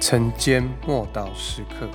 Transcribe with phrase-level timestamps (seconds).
[0.00, 1.86] 晨间默祷时刻，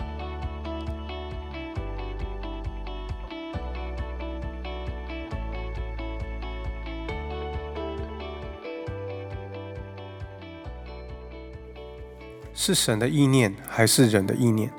[12.53, 14.71] 是神的意念还是人的意念？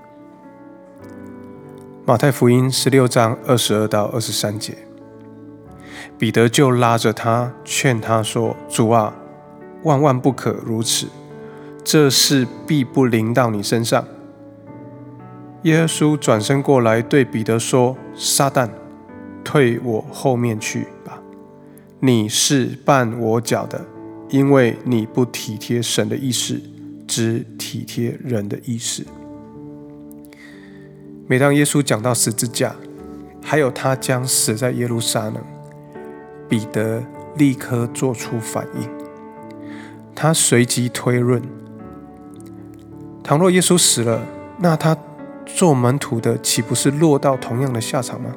[2.06, 4.78] 马太福音十六章二十二到二十三节，
[6.16, 9.12] 彼得就拉着他劝他说：“主啊，
[9.82, 11.08] 万万不可如此。”
[11.88, 14.04] 这事必不临到你身上。
[15.62, 18.68] 耶稣转身过来对彼得说：“撒旦，
[19.44, 21.22] 退我后面去吧！
[22.00, 23.84] 你是绊我脚的，
[24.30, 26.60] 因为你不体贴神的意思，
[27.06, 29.06] 只体贴人的意思。”
[31.28, 32.74] 每当耶稣讲到十字架，
[33.40, 35.36] 还有他将死在耶路撒冷，
[36.48, 37.00] 彼得
[37.36, 38.88] 立刻做出反应，
[40.16, 41.40] 他随即推论。
[43.26, 44.24] 倘若耶稣死了，
[44.60, 44.96] 那他
[45.44, 48.32] 做门徒的岂不是落到同样的下场吗？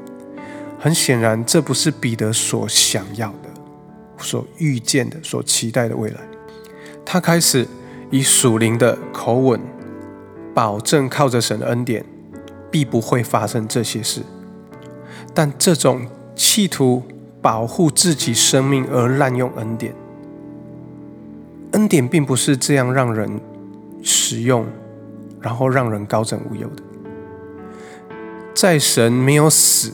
[0.79, 3.49] 很显然，这不是彼得所想要的、
[4.17, 6.19] 所预见的、所期待的未来。
[7.05, 7.67] 他开始
[8.09, 9.61] 以属灵的口吻
[10.55, 12.03] 保证，靠着神的恩典，
[12.71, 14.23] 必不会发生这些事。
[15.35, 17.03] 但这种企图
[17.43, 19.93] 保护自己生命而滥用恩典，
[21.73, 23.39] 恩典并不是这样让人
[24.01, 24.65] 使用。
[25.41, 26.83] 然后让人高枕无忧的，
[28.53, 29.93] 在神没有死，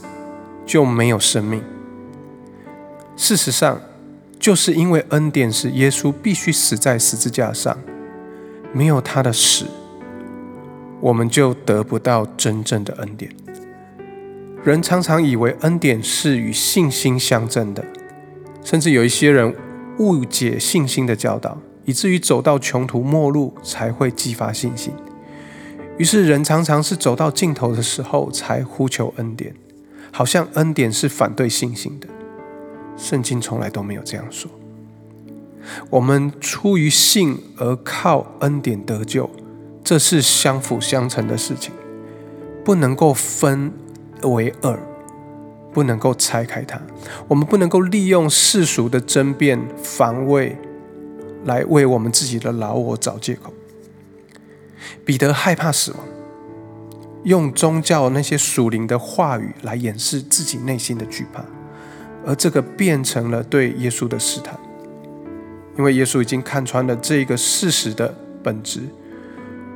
[0.65, 1.61] 就没有生命。
[3.15, 3.79] 事实上，
[4.39, 7.77] 就是因为恩典使耶稣必须死在十字架上，
[8.73, 9.65] 没有他的死，
[10.99, 13.31] 我们就得不到真正的恩典。
[14.63, 17.85] 人常常以为恩典是与信心相争的，
[18.63, 19.55] 甚至有一些人
[19.99, 24.93] 误解信心的教导，以至于走到穷途末路才会激发信心。
[25.97, 29.55] 于是，人常常是走到尽头的时候才呼求恩典，
[30.11, 32.07] 好像恩典是反对信心的。
[32.97, 34.51] 圣经从来都没有这样说。
[35.89, 39.29] 我们出于信而靠恩典得救，
[39.83, 41.73] 这是相辅相成的事情，
[42.63, 43.71] 不能够分
[44.23, 44.79] 为二，
[45.73, 46.79] 不能够拆开它。
[47.27, 50.57] 我们不能够利用世俗的争辩、防卫，
[51.45, 53.53] 来为我们自己的老我找借口。
[55.03, 55.99] 彼得害怕死亡，
[57.23, 61.43] 用宗教那些属灵的话语来掩饰自己内心的惧怕，
[62.25, 64.59] 而这个变成了对耶稣的试探，
[65.77, 68.13] 因为耶稣已经看穿了这个事实的
[68.43, 68.81] 本质，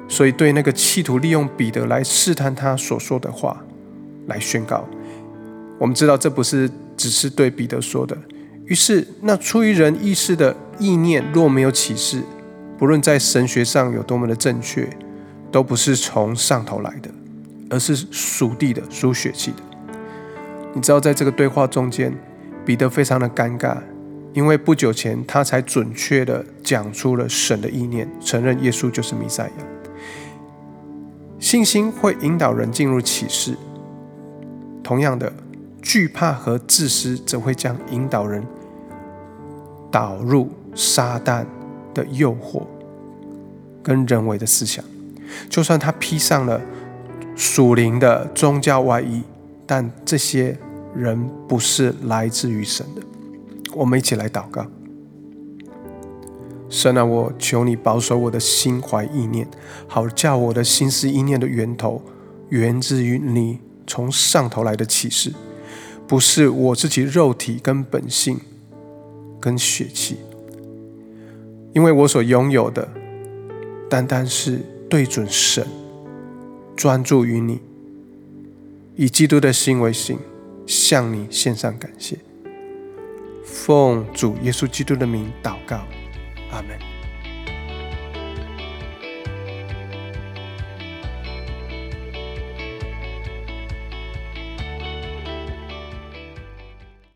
[0.07, 3.63] 所以对那个企图利用彼得来试探他所说的话
[4.27, 4.87] 来宣告。
[5.79, 8.15] 我们知道这不是只是对彼得说的，
[8.65, 12.23] 于是那出于人意识的意念若没有启示。
[12.77, 14.89] 不论在神学上有多么的正确，
[15.51, 17.11] 都不是从上头来的，
[17.69, 19.57] 而是属地的、属血气的。
[20.73, 22.17] 你知道，在这个对话中间，
[22.65, 23.77] 彼得非常的尴尬，
[24.33, 29.65] 因为不久前他才准确的讲出了神的意念，承认耶稣就是弥赛亚。
[31.37, 33.57] 信心会引导人进入启示，
[34.81, 35.33] 同样的，
[35.81, 38.41] 惧怕和自私则会将引导人
[39.91, 41.45] 导入撒旦。
[41.91, 42.61] 的诱惑
[43.81, 44.85] 跟人为的思想，
[45.49, 46.61] 就算他披上了
[47.35, 49.23] 属灵的宗教外衣，
[49.65, 50.55] 但这些
[50.95, 53.01] 人不是来自于神的。
[53.73, 54.67] 我们一起来祷告：
[56.69, 59.49] 神啊，我求你保守我的心怀意念，
[59.87, 62.03] 好叫我的心思意念的源头
[62.49, 65.33] 源自于你从上头来的启示，
[66.07, 68.39] 不是我自己肉体跟本性
[69.39, 70.17] 跟血气。
[71.73, 72.87] 因为我所拥有的，
[73.89, 75.65] 单单是对准神，
[76.75, 77.61] 专注于你，
[78.95, 80.17] 以基督的心为心，
[80.65, 82.17] 向你献上感谢。
[83.45, 85.77] 奉主耶稣基督的名祷告，
[86.51, 86.98] 阿门。